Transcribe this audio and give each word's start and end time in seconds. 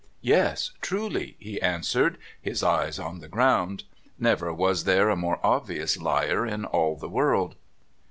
"Yes, 0.23 0.71
truly," 0.81 1.35
he 1.37 1.61
answered, 1.61 2.17
his 2.41 2.63
eyes 2.63 2.97
on 2.97 3.19
the 3.19 3.27
ground. 3.27 3.83
Never 4.17 4.51
was 4.51 4.85
there 4.85 5.09
a 5.11 5.15
more 5.15 5.39
obvious 5.45 5.95
liar 5.95 6.43
in 6.43 6.65
all 6.65 6.95
the 6.95 7.07
world. 7.07 7.55